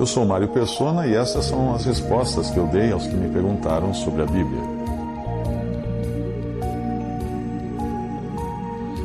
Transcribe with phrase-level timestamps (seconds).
[0.00, 3.28] Eu sou Mário Persona e essas são as respostas que eu dei aos que me
[3.28, 4.62] perguntaram sobre a Bíblia.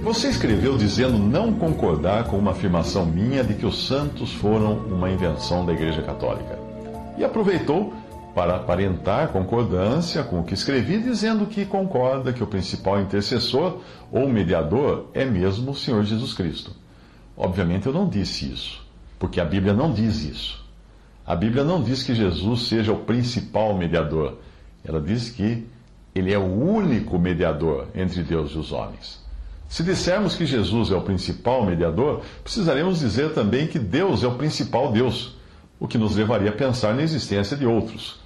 [0.03, 5.11] Você escreveu dizendo não concordar com uma afirmação minha de que os santos foram uma
[5.11, 6.57] invenção da Igreja Católica.
[7.17, 7.93] E aproveitou
[8.33, 14.29] para aparentar concordância com o que escrevi, dizendo que concorda que o principal intercessor ou
[14.29, 16.71] mediador é mesmo o Senhor Jesus Cristo.
[17.35, 18.81] Obviamente eu não disse isso,
[19.19, 20.64] porque a Bíblia não diz isso.
[21.25, 24.37] A Bíblia não diz que Jesus seja o principal mediador.
[24.83, 25.65] Ela diz que
[26.13, 29.25] ele é o único mediador entre Deus e os homens.
[29.67, 34.35] Se dissermos que Jesus é o principal mediador, precisaremos dizer também que Deus é o
[34.35, 35.35] principal Deus,
[35.79, 38.19] o que nos levaria a pensar na existência de outros.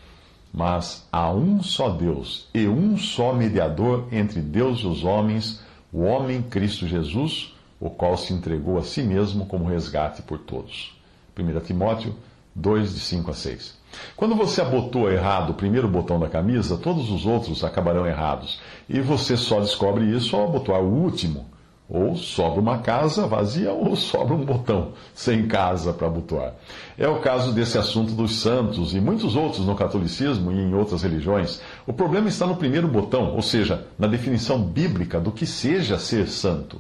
[0.54, 5.62] Mas há um só Deus e um só mediador entre Deus e os homens,
[5.92, 11.00] o homem Cristo Jesus, o qual se entregou a si mesmo como resgate por todos.
[11.38, 12.14] 1 Timóteo
[12.56, 13.80] 2, de 5 a 6.
[14.16, 18.60] Quando você abotou errado o primeiro botão da camisa, todos os outros acabarão errados.
[18.88, 21.48] E você só descobre isso ao abotoar o último.
[21.90, 26.54] Ou sobra uma casa vazia, ou sobra um botão sem casa para abotoar.
[26.96, 31.02] É o caso desse assunto dos santos e muitos outros no catolicismo e em outras
[31.02, 31.60] religiões.
[31.88, 36.28] O problema está no primeiro botão, ou seja, na definição bíblica do que seja ser
[36.28, 36.80] santo.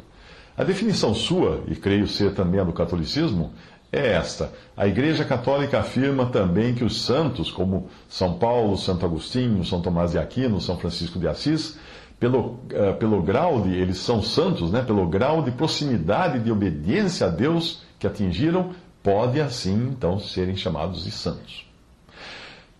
[0.55, 3.51] A definição sua, e creio ser também a do catolicismo,
[3.91, 4.51] é esta.
[4.77, 10.11] A Igreja Católica afirma também que os santos, como São Paulo, Santo Agostinho, São Tomás
[10.11, 11.77] de Aquino, São Francisco de Assis,
[12.19, 17.27] pelo, uh, pelo grau de, eles são santos, né, pelo grau de proximidade de obediência
[17.27, 21.65] a Deus que atingiram, pode assim então serem chamados de santos.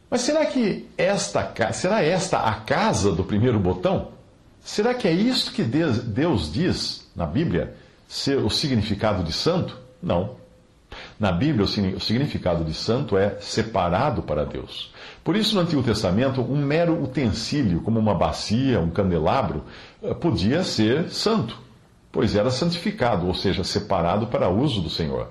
[0.09, 4.09] Mas será que esta será esta a casa do primeiro botão?
[4.61, 7.75] Será que é isto que Deus diz na Bíblia
[8.07, 9.78] ser o significado de santo?
[10.01, 10.35] Não.
[11.19, 14.94] Na Bíblia, o significado de santo é separado para Deus.
[15.22, 19.66] Por isso, no Antigo Testamento, um mero utensílio, como uma bacia, um candelabro,
[20.02, 21.59] eh, podia ser santo,
[22.09, 25.28] pois era santificado, ou seja, separado para uso do Senhor.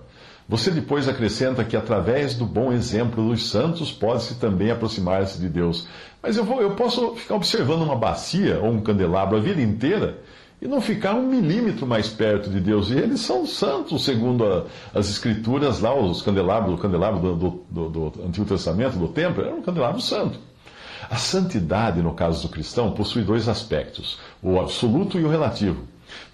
[0.47, 5.89] Você depois acrescenta que através do bom exemplo dos santos pode-se também aproximar-se de Deus.
[6.23, 10.19] Mas eu, vou, eu posso ficar observando uma bacia ou um candelabro a vida inteira
[10.61, 12.91] e não ficar um milímetro mais perto de Deus.
[12.91, 17.89] E eles são santos, segundo a, as escrituras lá, os candelabros, o candelabro do, do,
[17.89, 20.39] do, Antigo Testamento, do templo, era um candelabro santo.
[21.09, 25.85] A santidade, no caso do cristão, possui dois aspectos: o absoluto e o relativo.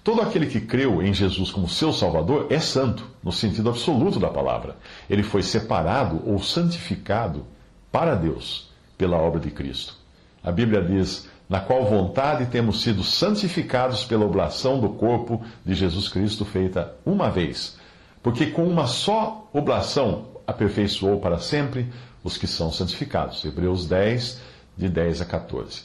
[0.03, 4.29] Todo aquele que creu em Jesus como seu Salvador é santo, no sentido absoluto da
[4.29, 4.77] palavra.
[5.09, 7.45] Ele foi separado ou santificado
[7.91, 9.95] para Deus pela obra de Cristo.
[10.43, 16.07] A Bíblia diz na qual vontade temos sido santificados pela oblação do corpo de Jesus
[16.07, 17.77] Cristo feita uma vez.
[18.23, 21.87] Porque com uma só oblação aperfeiçoou para sempre
[22.23, 23.45] os que são santificados.
[23.45, 24.41] Hebreus 10,
[24.75, 25.83] de 10 a 14.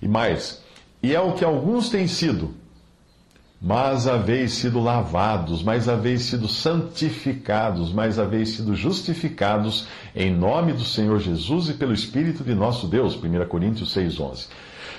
[0.00, 0.62] E mais,
[1.02, 2.54] e é o que alguns têm sido,
[3.60, 10.84] mas haveis sido lavados, mas haveis sido santificados, mas haveis sido justificados em nome do
[10.84, 13.14] Senhor Jesus e pelo Espírito de nosso Deus.
[13.14, 14.48] 1 Coríntios 6,11.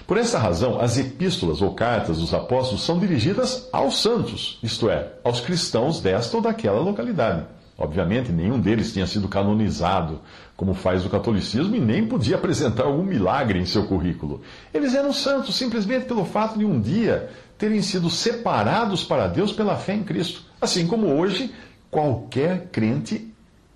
[0.07, 5.13] Por essa razão, as epístolas ou cartas dos apóstolos são dirigidas aos santos, isto é,
[5.23, 7.45] aos cristãos desta ou daquela localidade.
[7.77, 10.21] Obviamente, nenhum deles tinha sido canonizado,
[10.55, 14.41] como faz o catolicismo, e nem podia apresentar algum milagre em seu currículo.
[14.73, 19.75] Eles eram santos simplesmente pelo fato de um dia terem sido separados para Deus pela
[19.75, 20.43] fé em Cristo.
[20.61, 21.53] Assim como hoje,
[21.91, 23.33] qualquer crente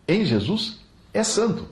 [0.08, 0.80] em Jesus
[1.14, 1.68] é santo.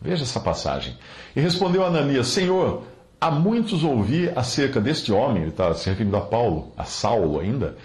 [0.00, 0.96] Veja essa passagem.
[1.36, 2.84] E respondeu Ananias: Senhor,
[3.22, 7.76] Há muitos ouvi acerca deste homem, ele está se referindo a Paulo, a Saulo ainda.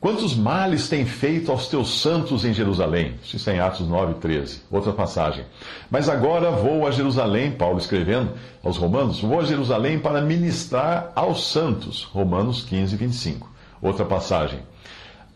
[0.00, 3.14] Quantos males tem feito aos teus santos em Jerusalém?
[3.22, 4.62] Isso está em Atos 9, 13.
[4.68, 5.44] Outra passagem.
[5.88, 8.32] Mas agora vou a Jerusalém, Paulo escrevendo
[8.64, 12.02] aos Romanos, vou a Jerusalém para ministrar aos santos.
[12.02, 13.48] Romanos 15, 25.
[13.80, 14.58] Outra passagem.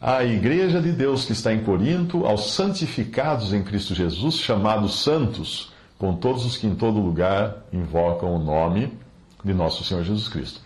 [0.00, 5.72] A igreja de Deus que está em Corinto, aos santificados em Cristo Jesus, chamados santos,
[5.96, 9.03] com todos os que em todo lugar invocam o nome
[9.44, 10.60] de nosso Senhor Jesus Cristo.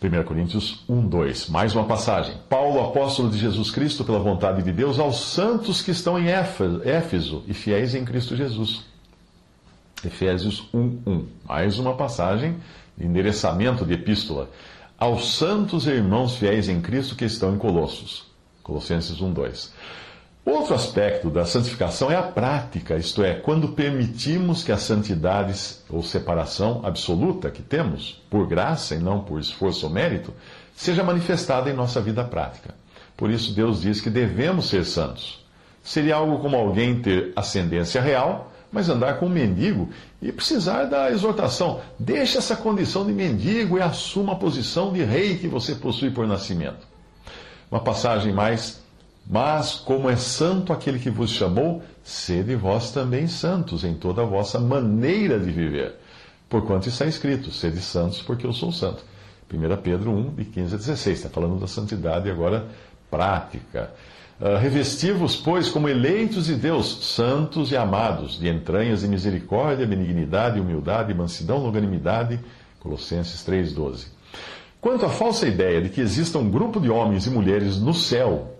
[0.00, 1.48] 1 Coríntios 1, 2.
[1.48, 2.34] Mais uma passagem.
[2.48, 7.42] Paulo, apóstolo de Jesus Cristo, pela vontade de Deus, aos santos que estão em Éfeso
[7.46, 8.84] e fiéis em Cristo Jesus.
[10.04, 11.26] Efésios 1, 1.
[11.48, 12.56] Mais uma passagem
[12.96, 14.50] de endereçamento de epístola.
[14.98, 18.26] Aos santos irmãos fiéis em Cristo que estão em Colossos.
[18.62, 19.72] Colossenses 1, 2.
[20.46, 25.52] Outro aspecto da santificação é a prática, isto é, quando permitimos que a santidade
[25.90, 30.32] ou separação absoluta que temos, por graça e não por esforço ou mérito,
[30.76, 32.76] seja manifestada em nossa vida prática.
[33.16, 35.44] Por isso, Deus diz que devemos ser santos.
[35.82, 39.88] Seria algo como alguém ter ascendência real, mas andar com um mendigo
[40.22, 41.80] e precisar da exortação.
[41.98, 46.24] Deixe essa condição de mendigo e assuma a posição de rei que você possui por
[46.24, 46.86] nascimento.
[47.68, 48.85] Uma passagem mais
[49.28, 54.24] mas, como é santo aquele que vos chamou, sede vós também santos em toda a
[54.24, 55.96] vossa maneira de viver.
[56.48, 59.04] Porquanto está escrito: sede santos, porque eu sou santo.
[59.52, 61.18] 1 Pedro 1, de 15 a 16.
[61.18, 62.66] Está falando da santidade agora
[63.10, 63.90] prática.
[64.40, 70.60] Uh, Revesti-vos, pois, como eleitos de Deus, santos e amados, de entranhas e misericórdia, benignidade,
[70.60, 72.38] humildade, mansidão, longanimidade.
[72.78, 74.06] Colossenses 3,12.
[74.80, 78.55] Quanto à falsa ideia de que exista um grupo de homens e mulheres no céu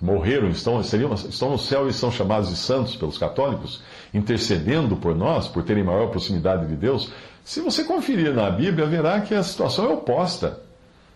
[0.00, 3.80] morreram, estão, seriam, estão no céu e são chamados de santos pelos católicos,
[4.14, 7.10] intercedendo por nós, por terem maior proximidade de Deus.
[7.44, 10.60] Se você conferir na Bíblia, verá que a situação é oposta.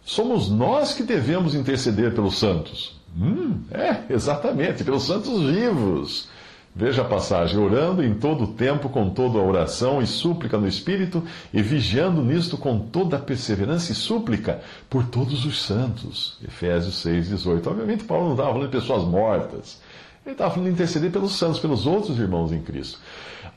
[0.04, 3.00] Somos nós que devemos interceder pelos santos.
[3.16, 6.28] Hum, é, exatamente, pelos santos vivos.
[6.74, 10.66] Veja a passagem: orando em todo o tempo com toda a oração e súplica no
[10.66, 11.22] Espírito,
[11.52, 16.38] e vigiando nisto com toda a perseverança e súplica por todos os santos.
[16.42, 17.68] Efésios 6, 18.
[17.68, 19.80] Obviamente, Paulo não estava falando de pessoas mortas.
[20.24, 22.98] Ele estava falando de interceder pelos santos, pelos outros irmãos em Cristo.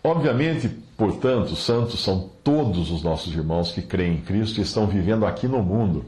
[0.04, 5.26] Obviamente, portanto, santos são todos os nossos irmãos que creem em Cristo e estão vivendo
[5.26, 6.06] aqui no mundo.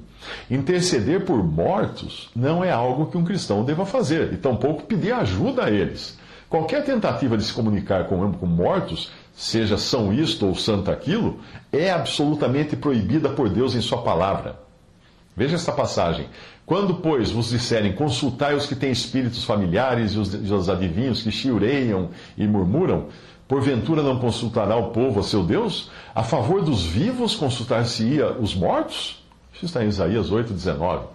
[0.49, 5.65] Interceder por mortos não é algo que um cristão deva fazer, e tampouco pedir ajuda
[5.65, 6.17] a eles.
[6.49, 11.39] Qualquer tentativa de se comunicar com, com mortos, seja são isto ou santo aquilo,
[11.71, 14.57] é absolutamente proibida por Deus em Sua palavra.
[15.35, 16.27] Veja esta passagem.
[16.65, 21.21] Quando, pois, vos disserem, consultai os que têm espíritos familiares e os, e os adivinhos
[21.21, 23.07] que chiureiam e murmuram,
[23.47, 25.91] porventura não consultará o povo a seu Deus?
[26.15, 29.23] A favor dos vivos consultar-se-ia os mortos?
[29.57, 31.07] Isso está em Isaías 8, 19.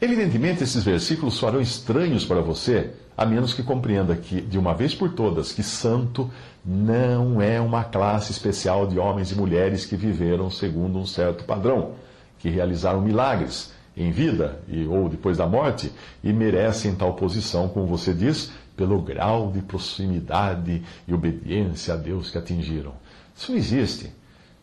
[0.00, 4.94] Evidentemente, esses versículos farão estranhos para você a menos que compreenda que, de uma vez
[4.94, 6.28] por todas, que santo
[6.64, 11.92] não é uma classe especial de homens e mulheres que viveram segundo um certo padrão,
[12.40, 15.92] que realizaram milagres em vida e, ou depois da morte
[16.24, 22.30] e merecem tal posição, como você diz, pelo grau de proximidade e obediência a Deus
[22.30, 22.92] que atingiram.
[23.36, 24.10] Isso não existe.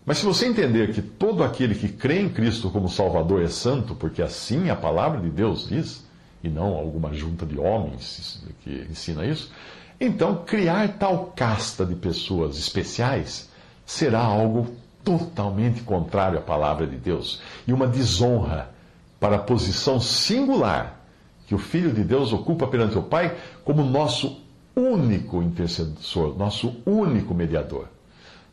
[0.05, 3.93] Mas se você entender que todo aquele que crê em Cristo como Salvador é santo,
[3.93, 6.03] porque assim a palavra de Deus diz,
[6.43, 9.51] e não alguma junta de homens que ensina isso,
[9.99, 13.49] então criar tal casta de pessoas especiais
[13.85, 14.67] será algo
[15.03, 18.71] totalmente contrário à palavra de Deus e uma desonra
[19.19, 20.99] para a posição singular
[21.45, 24.41] que o Filho de Deus ocupa perante o Pai como nosso
[24.75, 27.87] único intercessor, nosso único mediador.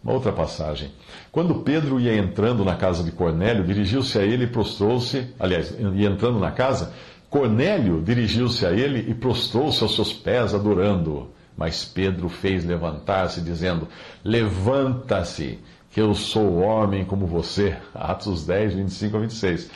[0.02, 0.90] Uma outra passagem.
[1.32, 6.08] Quando Pedro ia entrando na casa de Cornélio, dirigiu-se a ele e prostrou-se, aliás, ia
[6.08, 6.92] entrando na casa,
[7.28, 11.28] Cornélio dirigiu-se a ele e prostrou-se aos seus pés, adorando-o.
[11.56, 13.88] Mas Pedro fez levantar-se, dizendo:
[14.24, 15.58] Levanta-se,
[15.90, 17.76] que eu sou homem como você.
[17.92, 19.70] Atos 10, 25 a 26.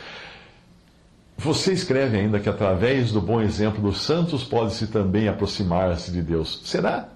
[1.36, 6.60] Você escreve ainda que através do bom exemplo dos santos pode-se também aproximar-se de Deus.
[6.64, 7.08] Será?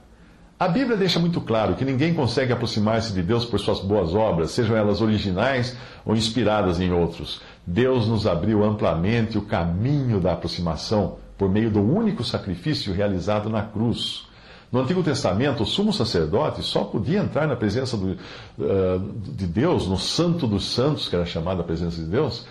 [0.58, 4.52] A Bíblia deixa muito claro que ninguém consegue aproximar-se de Deus por suas boas obras,
[4.52, 7.42] sejam elas originais ou inspiradas em outros.
[7.66, 13.60] Deus nos abriu amplamente o caminho da aproximação por meio do único sacrifício realizado na
[13.60, 14.26] cruz.
[14.72, 18.12] No Antigo Testamento, o sumo sacerdote só podia entrar na presença do,
[18.58, 22.46] uh, de Deus, no Santo dos Santos, que era chamada a presença de Deus,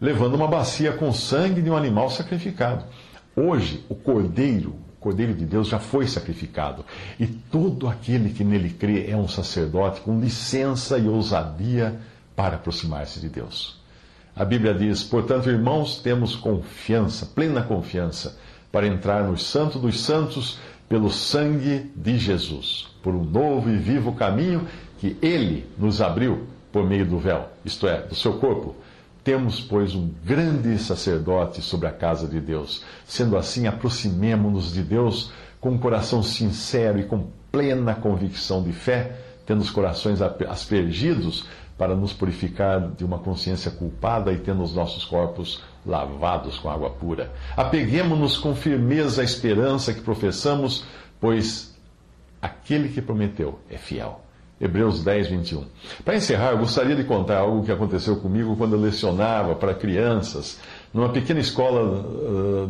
[0.00, 2.84] levando uma bacia com sangue de um animal sacrificado.
[3.34, 4.76] Hoje, o cordeiro,
[5.08, 6.84] Cordeiro de Deus já foi sacrificado.
[7.18, 11.98] E todo aquele que nele crê é um sacerdote com licença e ousadia
[12.36, 13.80] para aproximar-se de Deus.
[14.36, 18.38] A Bíblia diz: portanto, irmãos, temos confiança, plena confiança,
[18.70, 20.58] para entrar no Santo dos Santos
[20.90, 26.86] pelo sangue de Jesus, por um novo e vivo caminho que ele nos abriu por
[26.86, 28.76] meio do véu, isto é, do seu corpo
[29.28, 32.82] temos, pois, um grande sacerdote sobre a casa de Deus.
[33.04, 35.30] Sendo assim, aproximemo-nos de Deus
[35.60, 41.44] com um coração sincero e com plena convicção de fé, tendo os corações aspergidos
[41.76, 46.88] para nos purificar de uma consciência culpada e tendo os nossos corpos lavados com água
[46.88, 47.30] pura.
[47.54, 50.86] Apeguemos-nos com firmeza à esperança que professamos,
[51.20, 51.76] pois
[52.40, 54.22] aquele que prometeu é fiel.
[54.60, 55.64] Hebreus 10, 21.
[56.04, 60.60] Para encerrar, eu gostaria de contar algo que aconteceu comigo quando eu lecionava para crianças
[60.92, 62.04] numa pequena escola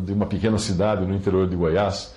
[0.05, 2.13] de uma pequena cidade no interior de Goiás.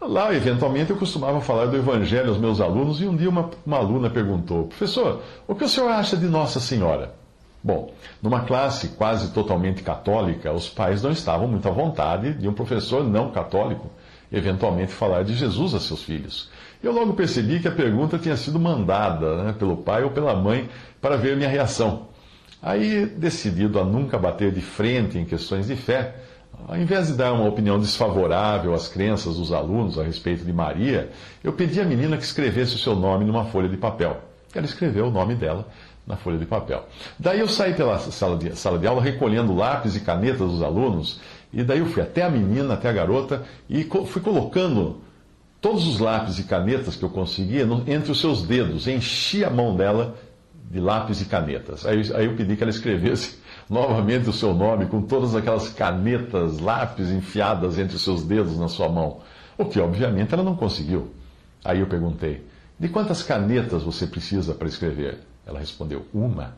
[0.00, 3.78] Lá, eventualmente, eu costumava falar do Evangelho aos meus alunos e um dia uma, uma
[3.78, 7.14] aluna perguntou: Professor, o que o senhor acha de Nossa Senhora?
[7.62, 12.52] Bom, numa classe quase totalmente católica, os pais não estavam muito à vontade de um
[12.52, 13.90] professor não católico
[14.30, 16.48] eventualmente falar de Jesus a seus filhos.
[16.82, 20.68] Eu logo percebi que a pergunta tinha sido mandada né, pelo pai ou pela mãe
[21.00, 22.08] para ver minha reação.
[22.62, 26.14] Aí, decidido a nunca bater de frente em questões de fé,
[26.66, 31.10] ao invés de dar uma opinião desfavorável às crenças dos alunos a respeito de Maria,
[31.42, 34.20] eu pedi à menina que escrevesse o seu nome numa folha de papel.
[34.54, 35.66] Ela escreveu o nome dela
[36.06, 36.84] na folha de papel.
[37.18, 41.20] Daí eu saí pela sala de, sala de aula recolhendo lápis e canetas dos alunos,
[41.52, 45.00] e daí eu fui até a menina, até a garota, e fui colocando
[45.60, 49.76] todos os lápis e canetas que eu conseguia entre os seus dedos, enchi a mão
[49.76, 50.16] dela
[50.70, 51.86] de lápis e canetas.
[51.86, 53.38] Aí, aí eu pedi que ela escrevesse
[53.68, 58.68] novamente o seu nome com todas aquelas canetas, lápis enfiadas entre os seus dedos na
[58.68, 59.20] sua mão.
[59.56, 61.12] O que, obviamente, ela não conseguiu.
[61.64, 62.46] Aí eu perguntei:
[62.78, 65.18] de quantas canetas você precisa para escrever?
[65.44, 66.56] Ela respondeu: Uma.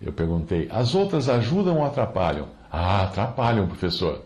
[0.00, 2.48] Eu perguntei: As outras ajudam ou atrapalham?
[2.70, 4.22] Ah, atrapalham, professor.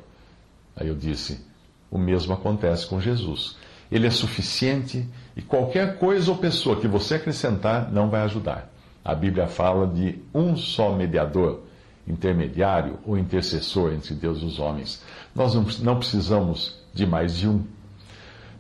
[0.77, 1.45] Aí eu disse:
[1.91, 3.57] O mesmo acontece com Jesus.
[3.93, 5.07] Ele é suficiente
[5.37, 8.73] e qualquer coisa ou pessoa que você acrescentar não vai ajudar.
[9.05, 11.61] A Bíblia fala de um só mediador,
[12.09, 15.03] intermediário ou intercessor entre Deus e os homens.
[15.35, 17.63] Nós não precisamos de mais de um.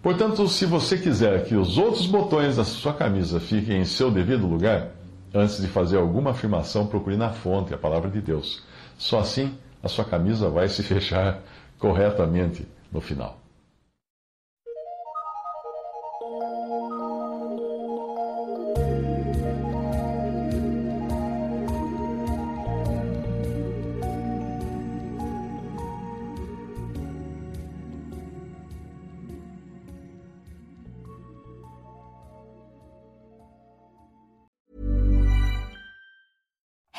[0.00, 4.46] Portanto, se você quiser que os outros botões da sua camisa fiquem em seu devido
[4.46, 4.90] lugar,
[5.34, 8.62] Antes de fazer alguma afirmação, procure na fonte a palavra de Deus.
[8.98, 11.40] Só assim a sua camisa vai se fechar
[11.78, 13.41] corretamente no final.